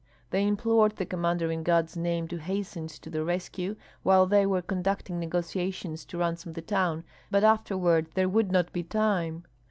[0.31, 4.63] They implored the commander in God's name to hasten to their rescue, while they were
[4.63, 9.43] conducting negotiations to ransom the town, for afterward there would not be time.